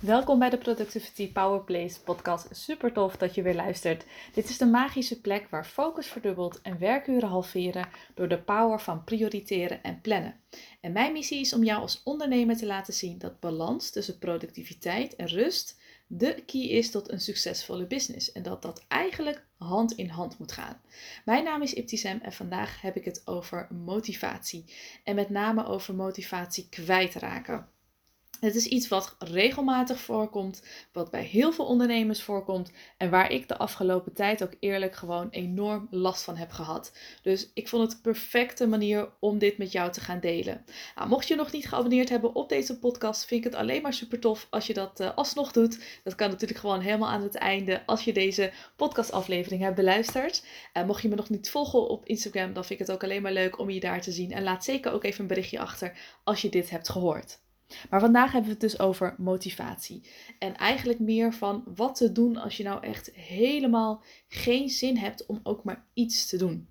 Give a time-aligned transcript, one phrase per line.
[0.00, 2.48] Welkom bij de Productivity Powerplace podcast.
[2.50, 4.04] Super tof dat je weer luistert.
[4.34, 9.04] Dit is de magische plek waar focus verdubbelt en werkuren halveren door de power van
[9.04, 10.40] prioriteren en plannen.
[10.80, 15.16] En mijn missie is om jou als ondernemer te laten zien dat balans tussen productiviteit
[15.16, 20.08] en rust de key is tot een succesvolle business en dat dat eigenlijk hand in
[20.08, 20.80] hand moet gaan.
[21.24, 24.64] Mijn naam is Iptisem en vandaag heb ik het over motivatie
[25.04, 27.68] en met name over motivatie kwijtraken.
[28.40, 30.62] Het is iets wat regelmatig voorkomt,
[30.92, 35.28] wat bij heel veel ondernemers voorkomt en waar ik de afgelopen tijd ook eerlijk gewoon
[35.30, 36.92] enorm last van heb gehad.
[37.22, 40.64] Dus ik vond het de perfecte manier om dit met jou te gaan delen.
[40.94, 43.94] Nou, mocht je nog niet geabonneerd hebben op deze podcast, vind ik het alleen maar
[43.94, 46.00] super tof als je dat uh, alsnog doet.
[46.04, 50.44] Dat kan natuurlijk gewoon helemaal aan het einde als je deze podcastaflevering hebt beluisterd.
[50.74, 53.22] Uh, mocht je me nog niet volgen op Instagram, dan vind ik het ook alleen
[53.22, 54.32] maar leuk om je daar te zien.
[54.32, 57.46] En laat zeker ook even een berichtje achter als je dit hebt gehoord.
[57.90, 60.02] Maar vandaag hebben we het dus over motivatie.
[60.38, 65.26] En eigenlijk meer van wat te doen als je nou echt helemaal geen zin hebt
[65.26, 66.68] om ook maar iets te doen.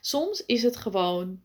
[0.00, 1.42] Soms is het gewoon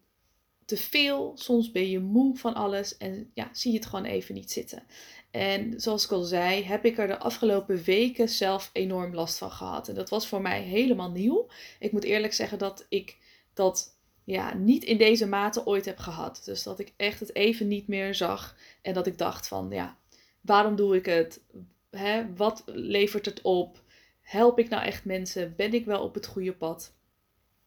[0.65, 4.35] te veel, soms ben je moe van alles en ja, zie je het gewoon even
[4.35, 4.83] niet zitten.
[5.31, 9.51] En zoals ik al zei, heb ik er de afgelopen weken zelf enorm last van
[9.51, 9.87] gehad.
[9.87, 11.49] En dat was voor mij helemaal nieuw.
[11.79, 13.17] Ik moet eerlijk zeggen dat ik
[13.53, 13.99] dat
[14.31, 16.41] ja, niet in deze mate ooit heb gehad.
[16.45, 18.55] Dus dat ik echt het even niet meer zag.
[18.81, 19.97] En dat ik dacht van, ja,
[20.41, 21.41] waarom doe ik het?
[21.89, 23.83] Hè, wat levert het op?
[24.21, 25.53] Help ik nou echt mensen?
[25.55, 26.93] Ben ik wel op het goede pad?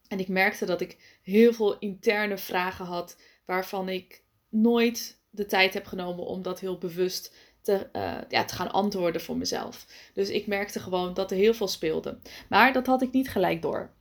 [0.07, 5.73] En ik merkte dat ik heel veel interne vragen had, waarvan ik nooit de tijd
[5.73, 9.85] heb genomen om dat heel bewust te, uh, ja, te gaan antwoorden voor mezelf.
[10.13, 12.19] Dus ik merkte gewoon dat er heel veel speelde.
[12.49, 13.93] Maar dat had ik niet gelijk door.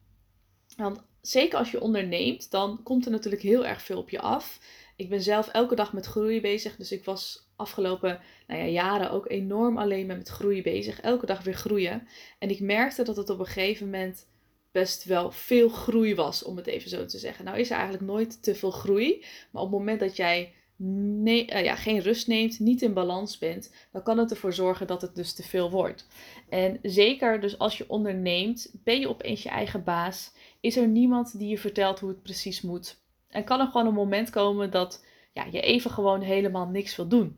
[0.76, 4.60] Want zeker als je onderneemt, dan komt er natuurlijk heel erg veel op je af.
[4.96, 6.76] Ik ben zelf elke dag met groei bezig.
[6.76, 11.00] Dus ik was afgelopen nou ja, jaren ook enorm alleen met groei bezig.
[11.00, 12.08] Elke dag weer groeien.
[12.38, 14.26] En ik merkte dat het op een gegeven moment
[14.72, 17.44] best wel veel groei was, om het even zo te zeggen.
[17.44, 19.24] Nou is er eigenlijk nooit te veel groei.
[19.50, 23.38] Maar op het moment dat jij nee, uh, ja, geen rust neemt, niet in balans
[23.38, 26.06] bent, dan kan het ervoor zorgen dat het dus te veel wordt.
[26.48, 31.38] En zeker dus als je onderneemt, ben je opeens je eigen baas is er niemand
[31.38, 33.02] die je vertelt hoe het precies moet.
[33.28, 37.08] En kan er gewoon een moment komen dat ja, je even gewoon helemaal niks wil
[37.08, 37.36] doen.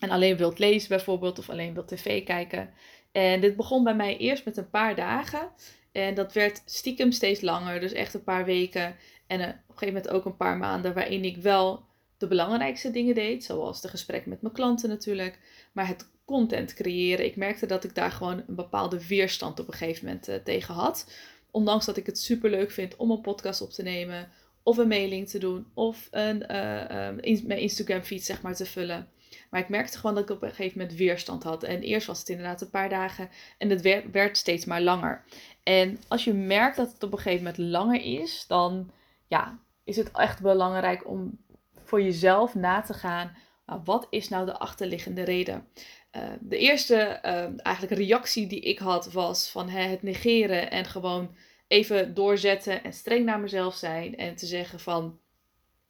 [0.00, 2.70] En alleen wilt lezen bijvoorbeeld, of alleen wilt tv kijken.
[3.12, 5.50] En dit begon bij mij eerst met een paar dagen.
[5.92, 8.96] En dat werd stiekem steeds langer, dus echt een paar weken.
[9.26, 11.85] En op een gegeven moment ook een paar maanden waarin ik wel
[12.18, 13.44] de belangrijkste dingen deed.
[13.44, 15.38] Zoals de gesprekken met mijn klanten natuurlijk.
[15.72, 17.24] Maar het content creëren.
[17.24, 20.74] Ik merkte dat ik daar gewoon een bepaalde weerstand op een gegeven moment uh, tegen
[20.74, 21.12] had.
[21.50, 24.28] Ondanks dat ik het super leuk vind om een podcast op te nemen,
[24.62, 29.08] of een mailing te doen, of een, uh, mijn Instagram feed zeg maar te vullen.
[29.50, 31.62] Maar ik merkte gewoon dat ik op een gegeven moment weerstand had.
[31.62, 33.28] En eerst was het inderdaad een paar dagen
[33.58, 35.24] en het werd, werd steeds maar langer.
[35.62, 38.90] En als je merkt dat het op een gegeven moment langer is, dan
[39.26, 41.38] ja, is het echt belangrijk om
[41.86, 43.36] voor jezelf na te gaan.
[43.66, 45.68] Nou, wat is nou de achterliggende reden?
[46.16, 50.84] Uh, de eerste uh, eigenlijk reactie die ik had was van hè, het negeren en
[50.84, 51.36] gewoon
[51.68, 54.16] even doorzetten en streng naar mezelf zijn.
[54.16, 55.18] En te zeggen van,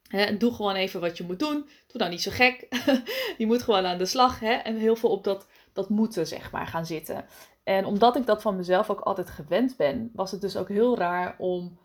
[0.08, 1.68] hè, doe gewoon even wat je moet doen.
[1.86, 2.66] Doe dan niet zo gek.
[3.38, 4.40] je moet gewoon aan de slag.
[4.40, 7.24] Hè, en heel veel op dat, dat moeten, zeg maar, gaan zitten.
[7.64, 10.98] En omdat ik dat van mezelf ook altijd gewend ben, was het dus ook heel
[10.98, 11.78] raar om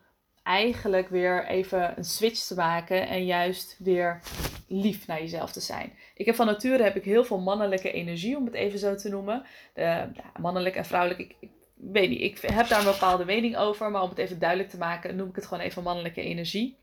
[0.52, 4.20] eigenlijk weer even een switch te maken en juist weer
[4.68, 5.94] lief naar jezelf te zijn.
[6.16, 9.10] Ik heb van nature heb ik heel veel mannelijke energie, om het even zo te
[9.10, 9.46] noemen.
[9.76, 11.20] Ja, mannelijk en vrouwelijk.
[11.40, 14.70] ik weet niet, ik heb daar een bepaalde mening over, maar om het even duidelijk
[14.70, 16.80] te maken, noem ik het gewoon even mannelijke energie.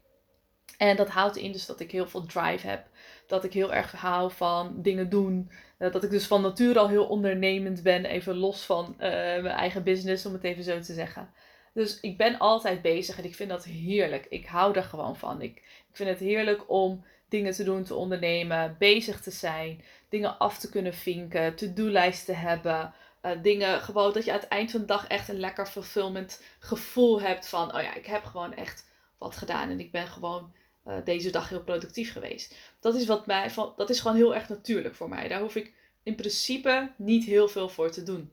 [0.79, 2.87] En dat houdt in dus dat ik heel veel drive heb.
[3.27, 5.51] Dat ik heel erg hou van dingen doen.
[5.79, 8.05] Eh, dat ik dus van nature al heel ondernemend ben.
[8.05, 11.31] Even los van uh, mijn eigen business, om het even zo te zeggen.
[11.79, 14.27] Dus ik ben altijd bezig en ik vind dat heerlijk.
[14.29, 15.43] Ik hou er gewoon van.
[15.43, 15.63] Ik,
[15.93, 20.71] vind het heerlijk om dingen te doen, te ondernemen, bezig te zijn, dingen af te
[20.71, 22.95] kunnen vinken, to-do-lijsten te hebben.
[23.23, 26.43] Uh, dingen gewoon dat je aan het eind van de dag echt een lekker fulfillment
[26.59, 28.89] gevoel hebt van, oh ja, ik heb gewoon echt
[29.19, 30.53] wat gedaan en ik ben gewoon
[30.87, 32.57] uh, deze dag heel productief geweest.
[32.81, 35.29] Dat is, wat mij, van, dat is gewoon heel erg natuurlijk voor mij.
[35.29, 38.33] Daar hoef ik in principe niet heel veel voor te doen.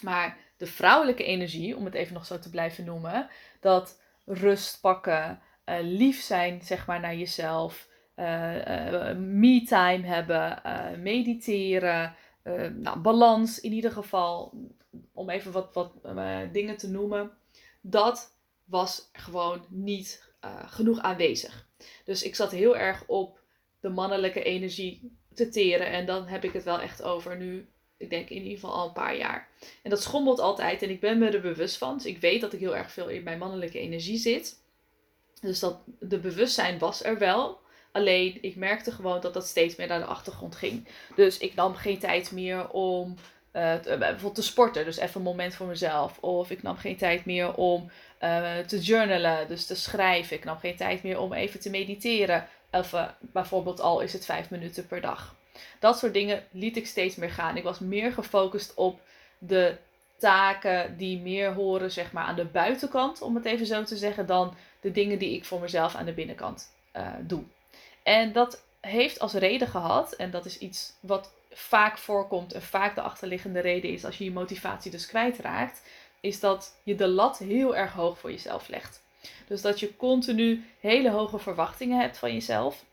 [0.00, 3.28] Maar de vrouwelijke energie, om het even nog zo te blijven noemen,
[3.60, 7.88] dat rust pakken, uh, lief zijn, zeg maar, naar jezelf,
[9.16, 10.62] me-time hebben,
[11.02, 12.14] mediteren,
[12.44, 14.54] uh, nou, balans in ieder geval,
[15.12, 17.30] om even wat, wat uh, dingen te noemen,
[17.80, 21.66] dat was gewoon niet uh, genoeg aanwezig.
[22.04, 23.40] Dus ik zat heel erg op
[23.80, 25.86] de mannelijke energie te teren.
[25.86, 27.68] En dan heb ik het wel echt over nu,
[28.02, 29.48] ik denk in ieder geval al een paar jaar.
[29.82, 31.94] En dat schommelt altijd en ik ben me er bewust van.
[31.94, 34.60] Dus ik weet dat ik heel erg veel in mijn mannelijke energie zit.
[35.40, 37.60] Dus dat de bewustzijn was er wel.
[37.92, 40.88] Alleen ik merkte gewoon dat dat steeds meer naar de achtergrond ging.
[41.16, 43.16] Dus ik nam geen tijd meer om
[43.52, 44.84] uh, bijvoorbeeld te sporten.
[44.84, 46.18] Dus even een moment voor mezelf.
[46.18, 47.90] Of ik nam geen tijd meer om
[48.20, 49.48] uh, te journalen.
[49.48, 50.36] Dus te schrijven.
[50.36, 52.48] Ik nam geen tijd meer om even te mediteren.
[52.70, 55.34] Of bijvoorbeeld al is het vijf minuten per dag.
[55.78, 57.56] Dat soort dingen liet ik steeds meer gaan.
[57.56, 59.00] Ik was meer gefocust op
[59.38, 59.76] de
[60.22, 64.26] taken die meer horen zeg maar, aan de buitenkant, om het even zo te zeggen,
[64.26, 67.42] dan de dingen die ik voor mezelf aan de binnenkant uh, doe.
[68.02, 72.94] En dat heeft als reden gehad, en dat is iets wat vaak voorkomt en vaak
[72.94, 75.82] de achterliggende reden is als je je motivatie dus kwijtraakt,
[76.20, 79.02] is dat je de lat heel erg hoog voor jezelf legt.
[79.46, 82.84] Dus dat je continu hele hoge verwachtingen hebt van jezelf.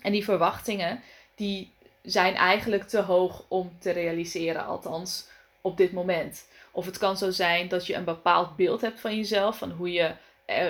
[0.00, 1.02] En die verwachtingen,
[1.34, 5.28] die zijn eigenlijk te hoog om te realiseren, althans
[5.60, 6.46] op dit moment.
[6.70, 9.92] Of het kan zo zijn dat je een bepaald beeld hebt van jezelf, van hoe
[9.92, 10.12] je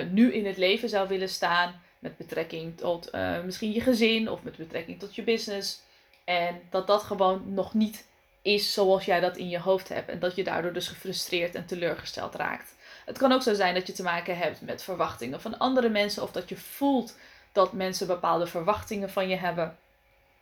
[0.09, 4.43] nu in het leven zou willen staan, met betrekking tot uh, misschien je gezin of
[4.43, 5.81] met betrekking tot je business.
[6.23, 8.07] En dat dat gewoon nog niet
[8.41, 10.09] is zoals jij dat in je hoofd hebt.
[10.09, 12.75] En dat je daardoor dus gefrustreerd en teleurgesteld raakt.
[13.05, 16.23] Het kan ook zo zijn dat je te maken hebt met verwachtingen van andere mensen.
[16.23, 17.17] Of dat je voelt
[17.51, 19.77] dat mensen bepaalde verwachtingen van je hebben.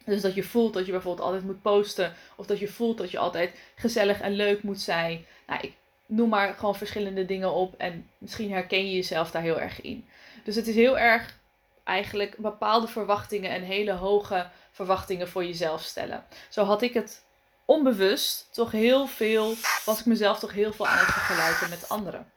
[0.10, 2.14] Dus dat je voelt dat je bijvoorbeeld altijd moet posten.
[2.36, 5.26] Of dat je voelt dat je altijd gezellig en leuk moet zijn.
[5.48, 5.74] Nou, ik
[6.06, 7.76] noem maar gewoon verschillende dingen op.
[7.78, 10.08] En misschien herken je jezelf daar heel erg in.
[10.44, 11.38] Dus het is heel erg
[11.84, 16.26] eigenlijk bepaalde verwachtingen en hele hoge verwachtingen voor jezelf stellen.
[16.50, 17.24] Zo had ik het
[17.66, 19.54] onbewust toch heel veel,
[19.86, 22.32] was ik mezelf toch heel veel aan het vergelijken met anderen.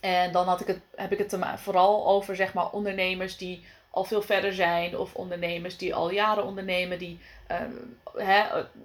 [0.00, 3.64] En dan had ik het, heb ik het vooral over zeg maar ondernemers die
[3.96, 7.70] al veel verder zijn of ondernemers die al jaren ondernemen, die ehm,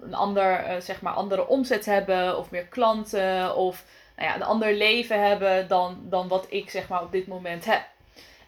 [0.00, 3.84] een ander, uh, zeg maar andere omzet hebben of meer klanten of
[4.16, 7.64] nou ja, een ander leven hebben dan, dan wat ik zeg maar op dit moment
[7.64, 7.82] heb.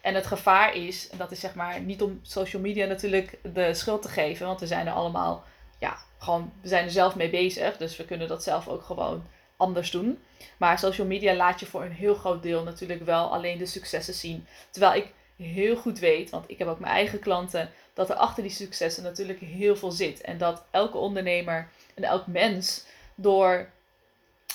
[0.01, 3.73] En het gevaar is, en dat is zeg maar niet om social media natuurlijk de
[3.73, 5.43] schuld te geven, want we zijn er allemaal,
[5.79, 9.23] ja, gewoon, we zijn er zelf mee bezig, dus we kunnen dat zelf ook gewoon
[9.57, 10.19] anders doen.
[10.57, 14.13] Maar social media laat je voor een heel groot deel natuurlijk wel alleen de successen
[14.13, 14.47] zien.
[14.69, 18.43] Terwijl ik heel goed weet, want ik heb ook mijn eigen klanten, dat er achter
[18.43, 20.21] die successen natuurlijk heel veel zit.
[20.21, 22.85] En dat elke ondernemer en elk mens
[23.15, 23.69] door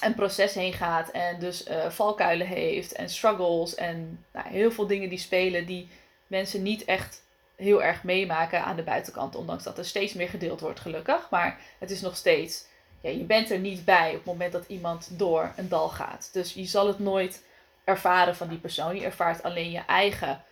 [0.00, 4.86] een proces heen gaat en dus uh, valkuilen heeft en struggles en nou, heel veel
[4.86, 5.88] dingen die spelen die
[6.26, 7.22] mensen niet echt
[7.56, 9.34] heel erg meemaken aan de buitenkant.
[9.34, 11.30] Ondanks dat er steeds meer gedeeld wordt, gelukkig.
[11.30, 12.64] Maar het is nog steeds,
[13.00, 16.30] ja, je bent er niet bij op het moment dat iemand door een dal gaat.
[16.32, 17.44] Dus je zal het nooit
[17.84, 18.96] ervaren van die persoon.
[18.96, 20.44] Je ervaart alleen je eigen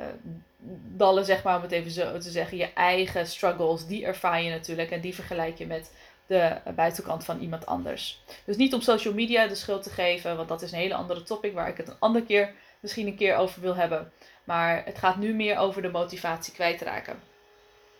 [0.00, 0.06] uh,
[0.96, 2.56] dallen, zeg maar, om het even zo te zeggen.
[2.56, 5.90] Je eigen struggles, die ervaar je natuurlijk en die vergelijk je met
[6.26, 8.22] de buitenkant van iemand anders.
[8.44, 11.22] Dus niet om social media de schuld te geven, want dat is een hele andere
[11.22, 14.12] topic waar ik het een andere keer misschien een keer over wil hebben.
[14.44, 17.20] Maar het gaat nu meer over de motivatie kwijtraken.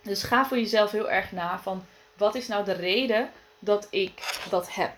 [0.02, 1.84] Dus ga voor jezelf heel erg na van
[2.16, 4.92] wat is nou de reden dat ik dat heb.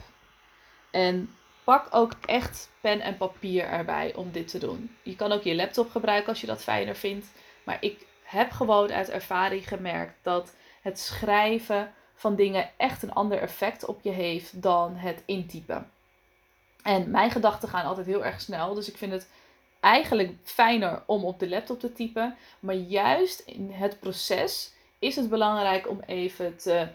[0.91, 1.35] En
[1.69, 4.97] pak ook echt pen en papier erbij om dit te doen.
[5.03, 7.27] Je kan ook je laptop gebruiken als je dat fijner vindt.
[7.65, 13.39] Maar ik heb gewoon uit ervaring gemerkt dat het schrijven van dingen echt een ander
[13.39, 15.91] effect op je heeft dan het intypen.
[16.83, 18.75] En mijn gedachten gaan altijd heel erg snel.
[18.75, 19.29] Dus ik vind het
[19.81, 22.37] eigenlijk fijner om op de laptop te typen.
[22.61, 26.89] Maar juist in het proces is het belangrijk om even te,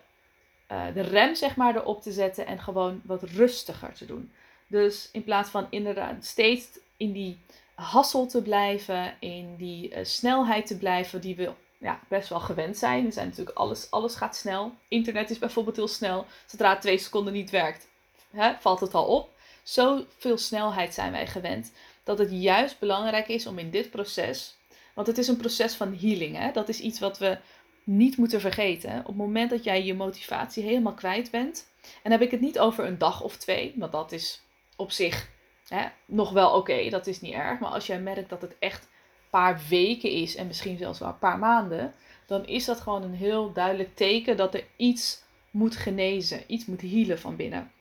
[0.71, 4.31] uh, de rem zeg maar erop te zetten en gewoon wat rustiger te doen.
[4.73, 7.39] Dus in plaats van inderdaad steeds in die
[7.75, 12.77] hassel te blijven, in die uh, snelheid te blijven die we ja, best wel gewend
[12.77, 13.05] zijn.
[13.05, 14.73] We zijn natuurlijk alles, alles gaat snel.
[14.87, 16.25] Internet is bijvoorbeeld heel snel.
[16.45, 17.87] Zodra twee seconden niet werkt,
[18.31, 19.29] hè, valt het al op.
[19.63, 21.71] Zoveel snelheid zijn wij gewend.
[22.03, 24.55] Dat het juist belangrijk is om in dit proces.
[24.93, 26.37] Want het is een proces van healing.
[26.37, 26.51] Hè?
[26.51, 27.37] Dat is iets wat we
[27.83, 28.99] niet moeten vergeten.
[28.99, 31.67] Op het moment dat jij je motivatie helemaal kwijt bent.
[31.81, 33.73] En dan heb ik het niet over een dag of twee.
[33.77, 34.41] Want dat is
[34.83, 35.29] op zich
[35.67, 36.89] hè, nog wel oké.
[36.89, 37.59] dat is niet erg.
[37.59, 38.87] Maar als jij merkt dat het echt
[39.29, 41.93] paar weken is en misschien zelfs wel een paar maanden,
[42.25, 45.21] dan is dat gewoon een heel duidelijk teken dat er iets
[45.51, 47.71] moet genezen, iets moet healen van binnen.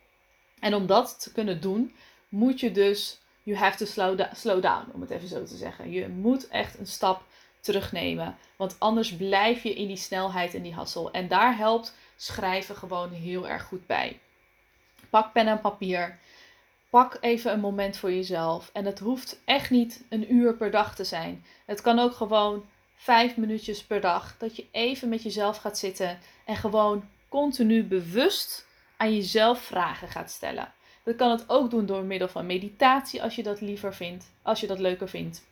[0.60, 1.94] En om dat te kunnen doen,
[2.28, 5.90] moet je dus, you have to slow, slow down, om het even zo te zeggen.
[5.90, 7.22] Je moet echt een stap
[7.60, 11.10] terugnemen, want anders blijf je in die snelheid en die hassel.
[11.10, 14.20] En daar helpt schrijven gewoon heel erg goed bij.
[15.10, 16.18] Pak pen en papier
[16.92, 18.70] Pak even een moment voor jezelf.
[18.72, 21.44] En het hoeft echt niet een uur per dag te zijn.
[21.66, 24.36] Het kan ook gewoon vijf minuutjes per dag.
[24.38, 30.30] Dat je even met jezelf gaat zitten en gewoon continu bewust aan jezelf vragen gaat
[30.30, 30.72] stellen.
[31.04, 34.60] Dat kan het ook doen door middel van meditatie als je dat liever vindt, als
[34.60, 35.46] je dat leuker vindt.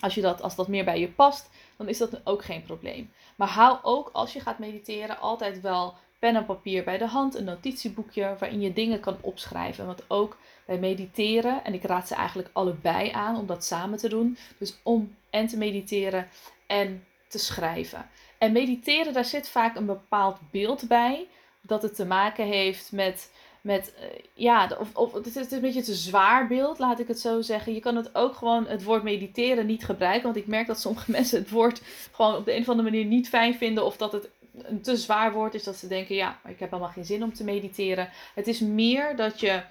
[0.00, 3.12] Als, je dat, als dat meer bij je past, dan is dat ook geen probleem.
[3.36, 7.34] Maar hou ook als je gaat mediteren altijd wel pen en papier bij de hand,
[7.34, 9.86] een notitieboekje waarin je dingen kan opschrijven.
[9.86, 14.08] Want ook bij mediteren, en ik raad ze eigenlijk allebei aan om dat samen te
[14.08, 14.38] doen.
[14.58, 16.28] Dus om en te mediteren
[16.66, 18.08] en te schrijven.
[18.38, 21.26] En mediteren, daar zit vaak een bepaald beeld bij,
[21.60, 23.30] dat het te maken heeft met
[23.66, 24.04] met, uh,
[24.34, 27.20] ja, of, of het, is, het is een beetje te zwaar beeld, laat ik het
[27.20, 27.74] zo zeggen.
[27.74, 30.22] Je kan het ook gewoon het woord mediteren niet gebruiken.
[30.22, 31.82] Want ik merk dat sommige mensen het woord
[32.12, 33.84] gewoon op de een of andere manier niet fijn vinden.
[33.84, 34.28] Of dat het
[34.62, 37.34] een te zwaar woord is dat ze denken, ja, ik heb helemaal geen zin om
[37.34, 38.10] te mediteren.
[38.34, 39.62] Het is meer dat je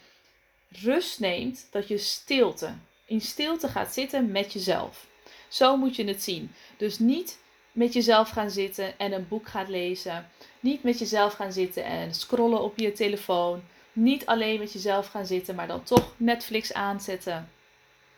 [0.69, 2.73] rust neemt, dat je stilte,
[3.05, 5.07] in stilte gaat zitten met jezelf.
[5.47, 6.51] Zo moet je het zien.
[6.77, 7.37] Dus niet
[7.71, 10.29] met jezelf gaan zitten en een boek gaat lezen.
[10.59, 13.63] Niet met jezelf gaan zitten en scrollen op je telefoon
[13.95, 17.49] niet alleen met jezelf gaan zitten, maar dan toch Netflix aanzetten.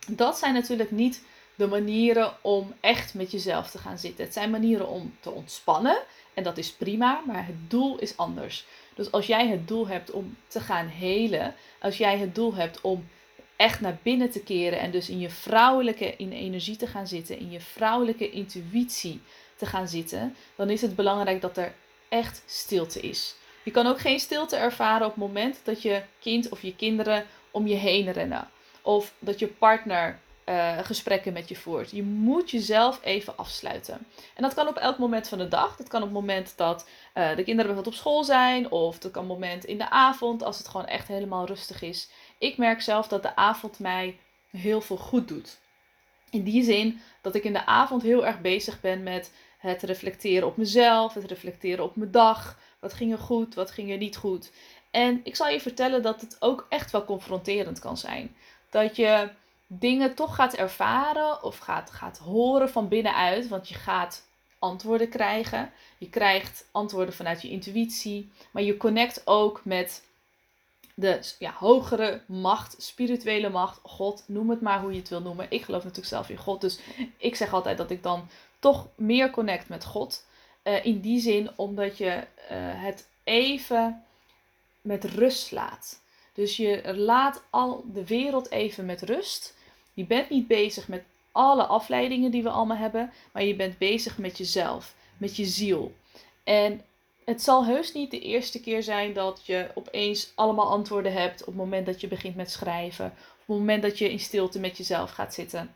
[0.07, 1.23] Dat zijn natuurlijk niet
[1.55, 4.23] de manieren om echt met jezelf te gaan zitten.
[4.23, 5.97] Het zijn manieren om te ontspannen
[6.33, 8.65] en dat is prima, maar het doel is anders.
[8.95, 12.81] Dus als jij het doel hebt om te gaan helen, als jij het doel hebt
[12.81, 13.07] om
[13.55, 17.39] echt naar binnen te keren en dus in je vrouwelijke in energie te gaan zitten,
[17.39, 19.21] in je vrouwelijke intuïtie
[19.55, 21.73] te gaan zitten, dan is het belangrijk dat er
[22.09, 23.35] echt stilte is.
[23.67, 27.25] Je kan ook geen stilte ervaren op het moment dat je kind of je kinderen
[27.51, 28.49] om je heen rennen.
[28.81, 31.91] Of dat je partner uh, gesprekken met je voert.
[31.91, 34.07] Je moet jezelf even afsluiten.
[34.35, 35.75] En dat kan op elk moment van de dag.
[35.75, 38.71] Dat kan op het moment dat uh, de kinderen bijvoorbeeld op school zijn.
[38.71, 41.81] Of dat kan op het moment in de avond, als het gewoon echt helemaal rustig
[41.81, 42.09] is.
[42.37, 44.19] Ik merk zelf dat de avond mij
[44.51, 45.59] heel veel goed doet.
[46.29, 50.47] In die zin dat ik in de avond heel erg bezig ben met het reflecteren
[50.47, 52.57] op mezelf, het reflecteren op mijn dag.
[52.79, 54.51] Wat ging er goed, wat ging er niet goed.
[54.91, 58.35] En ik zal je vertellen dat het ook echt wel confronterend kan zijn.
[58.69, 59.29] Dat je
[59.67, 63.47] dingen toch gaat ervaren of gaat, gaat horen van binnenuit.
[63.47, 64.25] Want je gaat
[64.59, 65.71] antwoorden krijgen.
[65.97, 68.31] Je krijgt antwoorden vanuit je intuïtie.
[68.51, 70.05] Maar je connect ook met
[70.99, 75.45] de ja, hogere macht, spirituele macht, God, noem het maar hoe je het wil noemen.
[75.49, 76.79] Ik geloof natuurlijk zelf in God, dus
[77.17, 78.29] ik zeg altijd dat ik dan
[78.59, 80.25] toch meer connect met God.
[80.67, 82.23] Uh, in die zin omdat je uh,
[82.83, 84.03] het even
[84.81, 86.01] met rust laat.
[86.33, 89.55] Dus je laat al de wereld even met rust.
[89.93, 94.17] Je bent niet bezig met alle afleidingen die we allemaal hebben, maar je bent bezig
[94.17, 95.93] met jezelf, met je ziel.
[96.43, 96.85] En
[97.25, 101.47] het zal heus niet de eerste keer zijn dat je opeens allemaal antwoorden hebt op
[101.47, 104.77] het moment dat je begint met schrijven, op het moment dat je in stilte met
[104.77, 105.75] jezelf gaat zitten.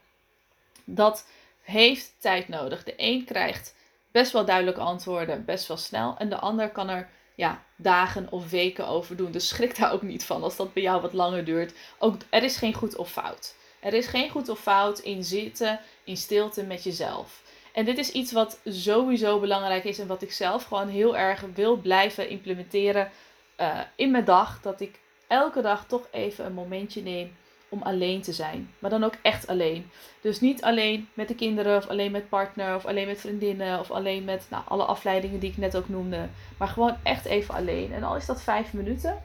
[0.84, 1.28] Dat
[1.62, 2.84] heeft tijd nodig.
[2.84, 3.76] De een krijgt
[4.12, 6.16] best wel duidelijke antwoorden, best wel snel.
[6.18, 9.32] En de ander kan er ja, dagen of weken over doen.
[9.32, 11.74] Dus schrik daar ook niet van als dat bij jou wat langer duurt.
[12.00, 13.56] Ook, er is geen goed of fout.
[13.80, 17.42] Er is geen goed of fout in zitten, in stilte met jezelf.
[17.74, 21.44] En dit is iets wat sowieso belangrijk is en wat ik zelf gewoon heel erg
[21.54, 23.12] wil blijven implementeren
[23.60, 24.62] uh, in mijn dag.
[24.62, 27.36] Dat ik elke dag toch even een momentje neem
[27.72, 28.70] om alleen te zijn.
[28.80, 29.90] Maar dan ook echt alleen.
[30.22, 33.92] Dus niet alleen met de kinderen, of alleen met partner, of alleen met vriendinnen, of
[33.92, 36.28] alleen met nou, alle afleidingen die ik net ook noemde.
[36.58, 37.94] Maar gewoon echt even alleen.
[37.94, 39.22] En al is dat vijf minuten.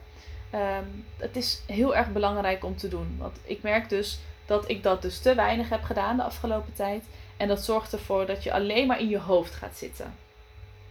[0.53, 3.15] Um, het is heel erg belangrijk om te doen.
[3.19, 7.03] Want ik merk dus dat ik dat dus te weinig heb gedaan de afgelopen tijd.
[7.37, 10.15] En dat zorgt ervoor dat je alleen maar in je hoofd gaat zitten.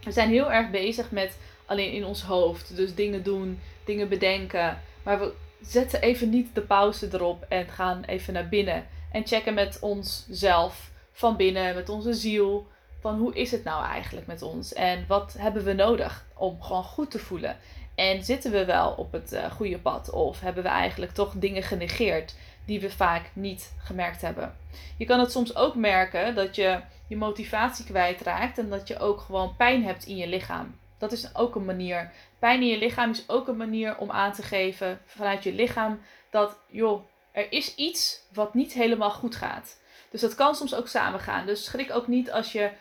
[0.03, 2.75] We zijn heel erg bezig met alleen in ons hoofd.
[2.75, 4.81] Dus dingen doen, dingen bedenken.
[5.03, 8.87] Maar we zetten even niet de pauze erop en gaan even naar binnen.
[9.11, 12.67] En checken met onszelf van binnen, met onze ziel.
[12.99, 14.73] Van hoe is het nou eigenlijk met ons?
[14.73, 17.57] En wat hebben we nodig om gewoon goed te voelen?
[17.95, 20.09] En zitten we wel op het uh, goede pad?
[20.09, 22.35] Of hebben we eigenlijk toch dingen genegeerd
[22.65, 24.55] die we vaak niet gemerkt hebben?
[24.97, 29.19] Je kan het soms ook merken dat je je motivatie kwijtraakt en dat je ook
[29.19, 30.75] gewoon pijn hebt in je lichaam.
[30.97, 32.11] Dat is ook een manier.
[32.39, 36.01] Pijn in je lichaam is ook een manier om aan te geven vanuit je lichaam
[36.29, 39.79] dat, joh, er is iets wat niet helemaal goed gaat.
[40.09, 41.45] Dus dat kan soms ook samengaan.
[41.45, 42.71] Dus schrik ook niet als je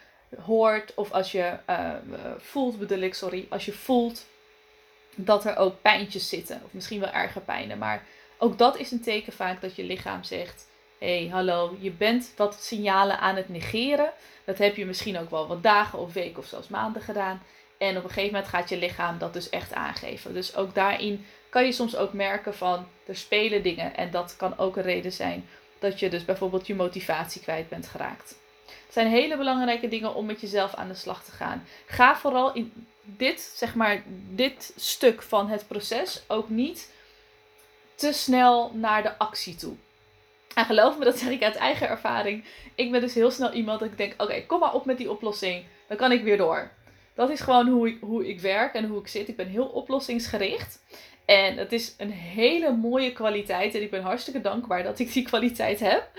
[0.41, 1.91] hoort of als je uh,
[2.39, 4.27] voelt, bedoel ik, sorry, als je voelt
[5.15, 6.61] dat er ook pijntjes zitten.
[6.65, 7.79] Of misschien wel erge pijnen.
[7.79, 8.05] Maar
[8.39, 10.69] ook dat is een teken vaak dat je lichaam zegt:
[10.99, 14.13] hé, hey, hallo, je bent wat signalen aan het negeren.
[14.45, 17.43] Dat heb je misschien ook wel wat dagen of weken of zelfs maanden gedaan.
[17.79, 20.35] En op een gegeven moment gaat je lichaam dat dus echt aangeven.
[20.35, 23.97] Dus ook daarin kan je soms ook merken van er spelen dingen.
[23.97, 27.87] En dat kan ook een reden zijn dat je dus bijvoorbeeld je motivatie kwijt bent
[27.87, 28.39] geraakt.
[28.67, 31.67] Het zijn hele belangrijke dingen om met jezelf aan de slag te gaan.
[31.87, 36.93] Ga vooral in dit, zeg maar, dit stuk van het proces ook niet
[37.95, 39.77] te snel naar de actie toe.
[40.55, 42.45] En geloof me, dat zeg ik uit eigen ervaring.
[42.75, 45.11] Ik ben dus heel snel iemand dat ik denk: oké, kom maar op met die
[45.11, 45.65] oplossing.
[45.89, 46.71] Dan kan ik weer door.
[47.17, 49.29] Dat is gewoon hoe ik, hoe ik werk en hoe ik zit.
[49.29, 50.83] Ik ben heel oplossingsgericht.
[51.25, 53.75] En het is een hele mooie kwaliteit.
[53.75, 56.11] En ik ben hartstikke dankbaar dat ik die kwaliteit heb.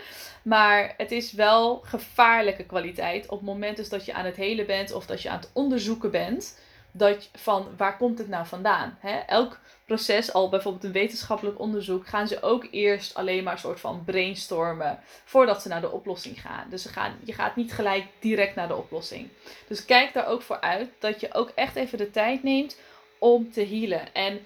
[0.43, 3.29] Maar het is wel gevaarlijke kwaliteit.
[3.29, 5.49] Op het moment dus dat je aan het helen bent of dat je aan het
[5.53, 6.59] onderzoeken bent.
[6.91, 8.97] Dat van waar komt het nou vandaan?
[9.27, 13.79] Elk proces, al bijvoorbeeld een wetenschappelijk onderzoek, gaan ze ook eerst alleen maar een soort
[13.79, 16.69] van brainstormen voordat ze naar de oplossing gaan.
[16.69, 19.29] Dus ze gaan, je gaat niet gelijk direct naar de oplossing.
[19.67, 22.79] Dus kijk daar ook voor uit dat je ook echt even de tijd neemt
[23.19, 24.13] om te healen.
[24.13, 24.45] En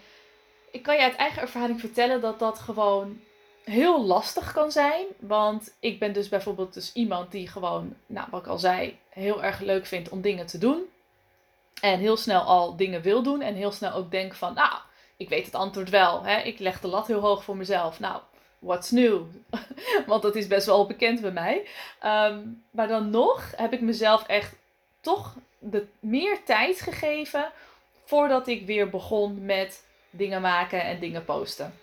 [0.72, 3.20] ik kan je uit eigen ervaring vertellen dat dat gewoon
[3.64, 5.06] heel lastig kan zijn.
[5.20, 9.44] Want ik ben dus bijvoorbeeld dus iemand die gewoon, nou wat ik al zei, heel
[9.44, 10.84] erg leuk vindt om dingen te doen.
[11.82, 13.42] En heel snel al dingen wil doen.
[13.42, 14.74] En heel snel ook denk van, nou,
[15.22, 16.24] ik weet het antwoord wel.
[16.24, 16.42] Hè?
[16.42, 18.00] Ik leg de lat heel hoog voor mezelf.
[18.00, 18.22] Nou,
[18.60, 19.22] what's new?
[20.08, 21.68] Want dat is best wel bekend bij mij.
[22.00, 22.40] Ehm,
[22.72, 24.56] maar dan nog heb ik mezelf echt
[25.02, 27.52] toch de, meer tijd gegeven
[28.06, 31.74] voordat ik weer begon met dingen maken en dingen posten.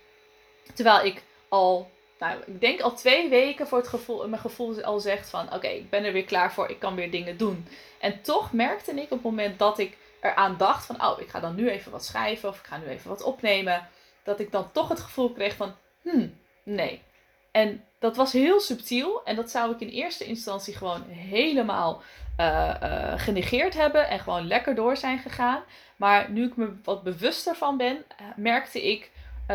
[0.74, 5.00] Terwijl ik al, nou, ik denk al twee weken voor het gevoel, mijn gevoel al
[5.00, 7.66] zegt van, oké, ik ben er weer klaar voor, ik kan weer dingen doen.
[7.98, 11.40] En toch merkte ik op het moment dat ik eraan dacht van, oh, ik ga
[11.40, 13.88] dan nu even wat schrijven of ik ga nu even wat opnemen,
[14.22, 17.02] dat ik dan toch het gevoel kreeg van, hmm, nee.
[17.50, 22.02] En dat was heel subtiel en dat zou ik in eerste instantie gewoon helemaal
[22.40, 25.62] uh, genegeerd hebben en gewoon lekker door zijn gegaan.
[25.96, 29.10] Maar nu ik me wat bewuster van ben, eh, merkte ik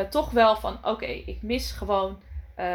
[0.09, 2.21] toch wel van, oké, ik mis gewoon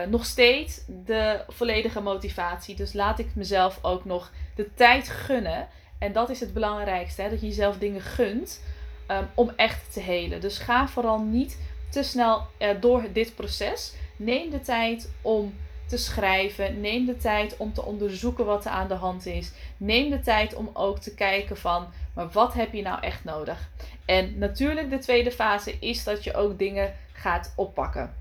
[0.08, 2.74] nog steeds de volledige motivatie.
[2.74, 5.68] Dus laat ik mezelf ook nog de tijd gunnen
[5.98, 7.30] en dat is het belangrijkste, hè?
[7.30, 8.62] dat je jezelf dingen gunt
[9.08, 10.40] um, om echt te helen.
[10.40, 11.58] Dus ga vooral niet
[11.90, 13.94] te snel uh, door dit proces.
[14.16, 15.54] Neem de tijd om
[15.86, 16.80] te schrijven.
[16.80, 19.52] Neem de tijd om te onderzoeken wat er aan de hand is.
[19.76, 23.70] Neem de tijd om ook te kijken van, maar wat heb je nou echt nodig?
[24.04, 28.14] En natuurlijk de tweede fase is dat je ook dingen gaat oppakken.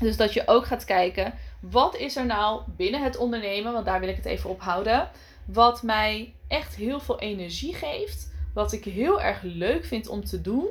[0.00, 4.00] Dus dat je ook gaat kijken, wat is er nou binnen het ondernemen, want daar
[4.00, 5.08] wil ik het even op houden,
[5.46, 8.34] wat mij echt heel veel energie geeft.
[8.54, 10.68] Wat ik heel erg leuk vind om te doen.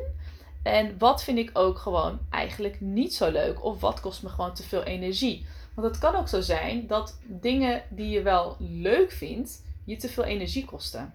[0.64, 3.64] En wat vind ik ook gewoon eigenlijk niet zo leuk.
[3.64, 5.46] Of wat kost me gewoon te veel energie.
[5.76, 10.10] Want het kan ook zo zijn dat dingen die je wel leuk vindt, je te
[10.10, 11.14] veel energie kosten.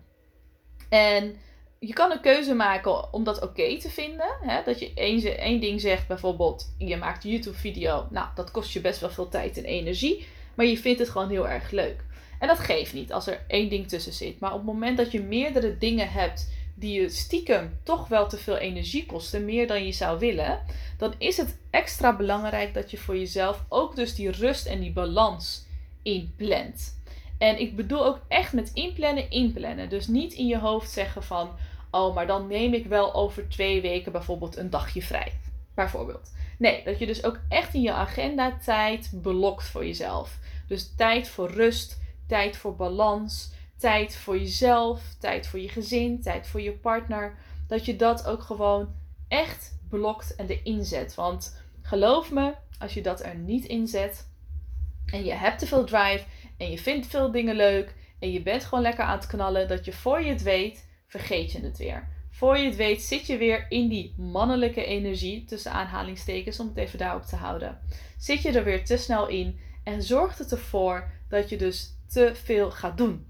[0.88, 1.37] En
[1.79, 4.37] je kan een keuze maken om dat oké te vinden.
[4.40, 4.62] Hè?
[4.64, 8.07] Dat je één, ding zegt, bijvoorbeeld, je maakt YouTube-video.
[8.11, 10.27] Nou, dat kost je best wel veel tijd en energie.
[10.55, 12.05] Maar je vindt het gewoon heel erg leuk.
[12.40, 14.40] En dat geeft niet als er één ding tussen zit.
[14.40, 18.37] Maar op het moment dat je meerdere dingen hebt die je stiekem toch wel te
[18.37, 20.61] veel energie kosten, meer dan je zou willen,
[20.98, 24.92] dan is het extra belangrijk dat je voor jezelf ook dus die rust en die
[24.92, 25.66] balans
[26.03, 26.98] inplant.
[27.38, 29.88] En ik bedoel ook echt met inplannen, inplannen.
[29.88, 31.50] Dus niet in je hoofd zeggen van,
[31.90, 35.33] oh, maar dan neem ik wel over twee weken bijvoorbeeld een dagje vrij.
[35.74, 36.33] Bijvoorbeeld.
[36.59, 40.38] Nee, dat je dus ook echt in je agenda tijd blokt voor jezelf.
[40.68, 42.00] Dus tijd voor rust,
[42.31, 47.35] tijd voor balans, tijd voor jezelf, tijd voor je gezin, tijd voor je partner.
[47.66, 48.95] Dat je dat ook gewoon
[49.29, 51.14] echt blokt en erin zet.
[51.14, 54.29] Want geloof me, als je dat er niet in zet
[55.07, 56.25] en je hebt te veel drive
[56.57, 59.85] en je vindt veel dingen leuk en je bent gewoon lekker aan het knallen, dat
[59.85, 62.09] je voor je het weet, vergeet je het weer.
[62.31, 66.77] Voor je het weet zit je weer in die mannelijke energie, tussen aanhalingstekens om het
[66.77, 67.79] even daarop te houden.
[68.19, 72.31] Zit je er weer te snel in en zorgt het ervoor dat je dus te
[72.35, 73.27] veel gaat doen.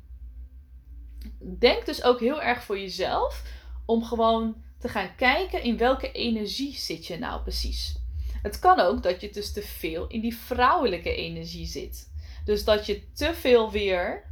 [1.59, 3.43] Denk dus ook heel erg voor jezelf
[3.87, 7.99] om gewoon te gaan kijken in welke energie zit je nou precies.
[8.43, 12.13] Het kan ook dat je dus te veel in die vrouwelijke energie zit.
[12.45, 14.25] Dus dat je te veel weer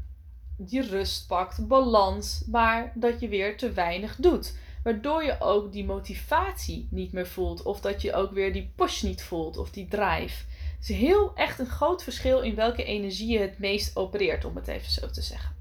[0.56, 4.56] die rust pakt, balans, maar dat je weer te weinig doet.
[4.82, 7.62] Waardoor je ook die motivatie niet meer voelt.
[7.62, 10.44] Of dat je ook weer die push niet voelt of die drive.
[10.80, 14.68] Is heel echt een groot verschil in welke energie je het meest opereert, om het
[14.68, 15.56] even zo te zeggen.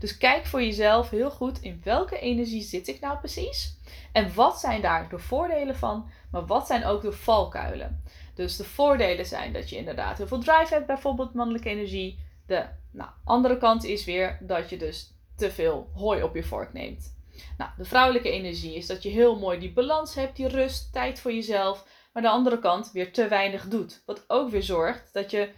[0.00, 3.76] Dus kijk voor jezelf heel goed in welke energie zit ik nou precies.
[4.12, 8.02] En wat zijn daar de voordelen van, maar wat zijn ook de valkuilen.
[8.34, 12.18] Dus de voordelen zijn dat je inderdaad heel veel drive hebt, bijvoorbeeld mannelijke energie.
[12.46, 16.72] De nou, andere kant is weer dat je dus te veel hooi op je vork
[16.72, 17.16] neemt.
[17.58, 21.20] Nou, de vrouwelijke energie is dat je heel mooi die balans hebt, die rust, tijd
[21.20, 24.02] voor jezelf maar de andere kant weer te weinig doet.
[24.06, 25.52] Wat ook weer zorgt dat je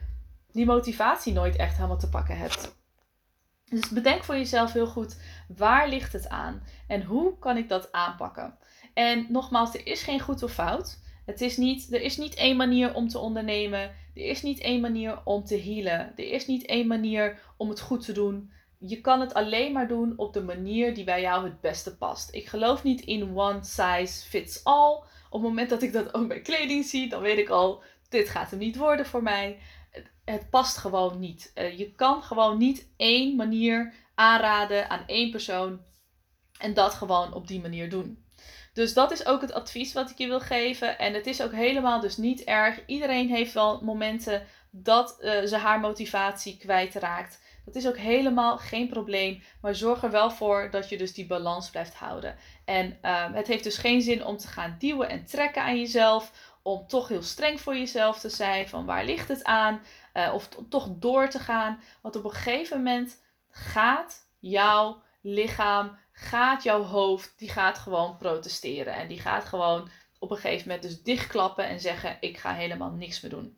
[0.53, 2.77] die motivatie nooit echt helemaal te pakken hebt.
[3.64, 5.21] Dus bedenk voor jezelf heel goed,
[5.57, 6.62] waar ligt het aan?
[6.88, 8.59] En hoe kan ik dat aanpakken?
[8.95, 11.03] En nogmaals, er is geen goed of fout.
[11.27, 13.81] Het is niet, er is niet één manier om te ondernemen.
[14.14, 16.12] Er is niet één manier om te healen.
[16.17, 18.51] Er is niet één manier om het goed te doen.
[18.79, 22.35] Je kan het alleen maar doen op de manier die bij jou het beste past.
[22.35, 25.03] Ik geloof niet in one size fits all.
[25.35, 28.29] Op het moment dat ik dat ook bij kleding zie, dan weet ik al, dit
[28.29, 29.59] gaat hem niet worden voor mij.
[30.25, 31.53] Het, past gewoon niet.
[31.55, 35.81] Uh, je kan gewoon niet één manier aanraden aan één persoon
[36.59, 38.25] en dat gewoon op die manier doen.
[38.73, 40.99] Dus dat is ook het advies wat ik je wil geven.
[40.99, 42.87] En het is ook helemaal dus niet erg.
[42.87, 47.40] Iedereen heeft wel momenten dat uh, ze haar motivatie kwijtraakt.
[47.64, 49.42] Dat is ook helemaal geen probleem.
[49.61, 52.37] Maar zorg er wel voor dat je dus die balans blijft houden.
[52.64, 56.53] En uh, het heeft dus geen zin om te gaan duwen en trekken aan jezelf.
[56.62, 58.68] Om toch heel streng voor jezelf te zijn.
[58.68, 59.81] Van waar ligt het aan?
[60.14, 61.81] Uh, of toch door te gaan.
[62.03, 68.94] Want op een gegeven moment gaat jouw lichaam gaat jouw hoofd, die gaat gewoon protesteren.
[68.94, 72.90] En die gaat gewoon op een gegeven moment dus dichtklappen en zeggen: Ik ga helemaal
[72.90, 73.57] niks meer doen.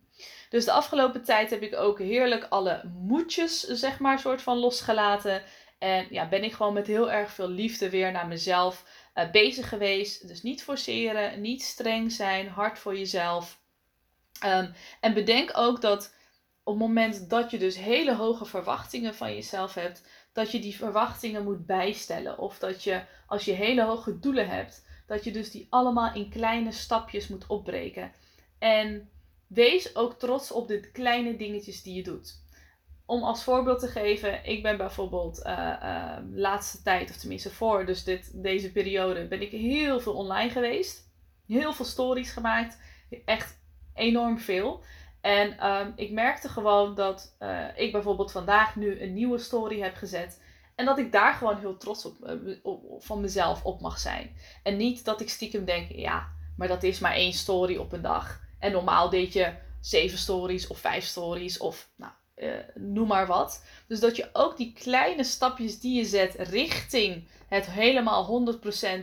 [0.49, 5.41] Dus de afgelopen tijd heb ik ook heerlijk alle moedjes, zeg maar, soort van losgelaten.
[5.79, 9.69] En ja, ben ik gewoon met heel erg veel liefde weer naar mezelf uh, bezig
[9.69, 10.27] geweest.
[10.27, 13.59] Dus niet forceren, niet streng zijn, hard voor jezelf.
[14.45, 16.15] Um, en bedenk ook dat
[16.63, 20.75] op het moment dat je dus hele hoge verwachtingen van jezelf hebt, dat je die
[20.75, 22.37] verwachtingen moet bijstellen.
[22.37, 26.29] Of dat je, als je hele hoge doelen hebt, dat je dus die allemaal in
[26.29, 28.11] kleine stapjes moet opbreken.
[28.59, 29.09] En
[29.47, 32.45] wees ook trots op de kleine dingetjes die je doet.
[33.05, 38.03] Om als voorbeeld te geven, ik ben bijvoorbeeld uh, laatste tijd, of tenminste voor dus
[38.03, 41.05] dit, deze periode, ben ik heel veel online geweest.
[41.47, 42.77] Heel veel stories gemaakt.
[43.25, 43.59] Echt
[43.93, 44.83] enorm veel.
[45.21, 49.95] En um, ik merkte gewoon dat uh, ik bijvoorbeeld vandaag nu een nieuwe story heb
[49.95, 50.41] gezet.
[50.75, 54.35] En dat ik daar gewoon heel trots op, uh, op, van mezelf op mag zijn.
[54.63, 58.01] En niet dat ik stiekem denk, ja, maar dat is maar één story op een
[58.01, 58.45] dag.
[58.59, 63.63] En normaal deed je zeven stories of vijf stories of nou, uh, noem maar wat.
[63.87, 68.47] Dus dat je ook die kleine stapjes die je zet richting het helemaal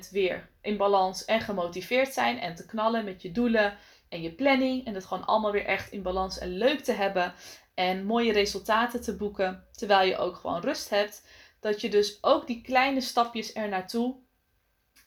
[0.06, 4.32] 100% weer in balans en gemotiveerd zijn en te knallen met je doelen en je
[4.32, 4.86] planning.
[4.86, 7.34] En het gewoon allemaal weer echt in balans en leuk te hebben.
[7.74, 9.66] En mooie resultaten te boeken.
[9.72, 11.26] Terwijl je ook gewoon rust hebt.
[11.60, 14.16] Dat je dus ook die kleine stapjes er naartoe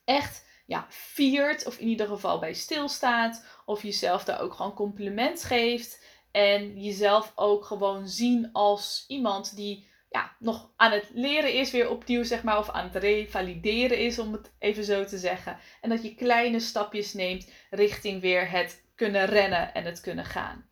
[0.05, 1.65] echt ja, viert.
[1.65, 3.45] Of in ieder geval bij stilstaat.
[3.65, 6.05] Of jezelf daar ook gewoon compliment geeft.
[6.31, 11.89] En jezelf ook gewoon zien als iemand die ja, nog aan het leren is, weer
[11.89, 15.57] opnieuw, zeg maar, of aan het revalideren is, om het even zo te zeggen.
[15.81, 20.65] En dat je kleine stapjes neemt richting weer het kunnen rennen en het kunnen gaan.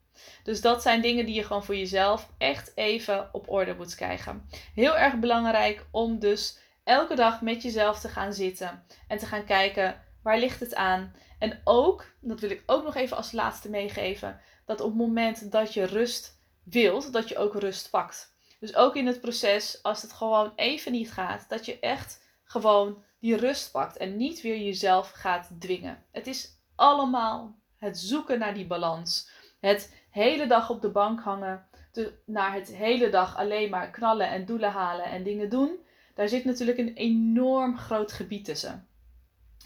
[0.44, 4.50] Dus dat zijn dingen die je gewoon voor jezelf echt even op orde moet krijgen.
[4.74, 9.46] Heel erg belangrijk om dus elke dag met jezelf te gaan zitten en te gaan
[9.46, 11.14] kijken waar ligt het aan.
[11.40, 15.52] En ook, dat wil ik ook nog even als laatste meegeven, dat op het moment
[15.52, 18.34] dat je rust wilt, dat je ook rust pakt.
[18.60, 23.04] Dus ook in het proces, als het gewoon even niet gaat, dat je echt gewoon
[23.20, 26.04] die rust pakt en niet weer jezelf gaat dwingen.
[26.12, 29.30] Het is allemaal het zoeken naar die balans.
[29.60, 31.68] Het hele dag op de bank hangen.
[32.26, 35.85] naar het hele dag alleen maar knallen en doelen halen en dingen doen.
[36.16, 38.88] Daar zit natuurlijk een enorm groot gebied tussen.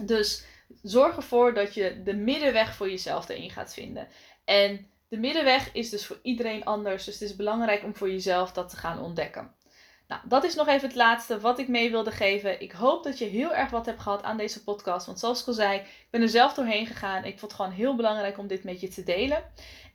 [0.02, 0.46] Dus
[0.82, 4.08] zorg ervoor dat je de middenweg voor jezelf erin gaat vinden.
[4.46, 7.06] En de middenweg is dus voor iedereen anders.
[7.06, 9.54] Dus het is belangrijk om voor jezelf dat te gaan ontdekken.
[10.08, 12.62] Nou, dat is nog even het laatste wat ik mee wilde geven.
[12.62, 15.06] Ik hoop dat je heel erg wat hebt gehad aan deze podcast.
[15.06, 17.26] Want zoals ik al zei, ik ben er zelf doorheen gegaan.
[17.26, 19.44] Ik vond het gewoon heel belangrijk om dit met je te delen.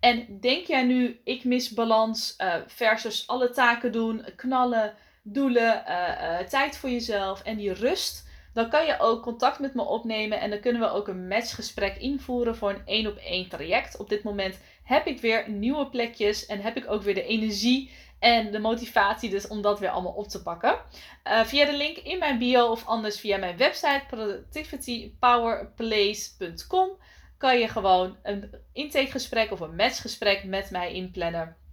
[0.00, 4.94] En denk jij nu, ik mis balans uh, versus alle taken doen, knallen,
[5.26, 8.28] doelen, uh, uh, tijd voor jezelf en die rust.
[8.52, 11.96] Dan kan je ook contact met me opnemen en dan kunnen we ook een matchgesprek
[11.96, 13.96] invoeren voor een één op één traject.
[13.96, 17.90] Op dit moment heb ik weer nieuwe plekjes en heb ik ook weer de energie
[18.18, 20.78] en de motivatie dus om dat weer allemaal op te pakken.
[21.24, 26.90] Uh, via de link in mijn bio of anders via mijn website productivitypowerplace.com
[27.38, 31.63] kan je gewoon een intakegesprek of een matchgesprek met mij inplannen.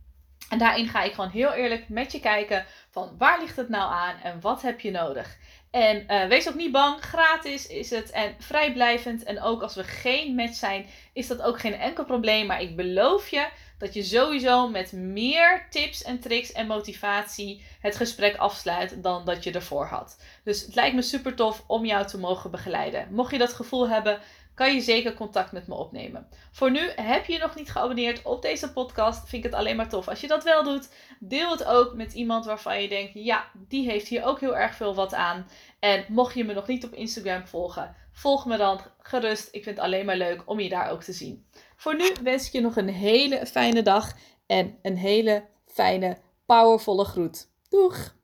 [0.51, 3.91] En daarin ga ik gewoon heel eerlijk met je kijken van waar ligt het nou
[3.91, 5.37] aan en wat heb je nodig.
[5.69, 9.23] En uh, wees ook niet bang, gratis is het en vrijblijvend.
[9.23, 12.45] En ook als we geen match zijn, is dat ook geen enkel probleem.
[12.45, 17.95] Maar ik beloof je dat je sowieso met meer tips en tricks en motivatie het
[17.95, 20.23] gesprek afsluit dan dat je ervoor had.
[20.43, 23.07] Dus het lijkt me super tof om jou te mogen begeleiden.
[23.11, 24.19] Mocht je dat gevoel hebben,
[24.53, 26.27] kan je zeker contact met me opnemen.
[26.51, 29.29] Voor nu heb je nog niet geabonneerd op deze podcast.
[29.29, 30.89] Vind ik het alleen maar tof als je dat wel doet.
[31.19, 34.75] Deel het ook met iemand waarvan je denkt: ja, die heeft hier ook heel erg
[34.75, 35.47] veel wat aan.
[35.79, 39.47] En mocht je me nog niet op Instagram volgen, volg me dan gerust.
[39.51, 41.45] Ik vind het alleen maar leuk om je daar ook te zien.
[41.75, 44.13] Voor nu wens ik je nog een hele fijne dag
[44.47, 47.47] en een hele fijne, powervolle groet.
[47.69, 48.19] Doeg!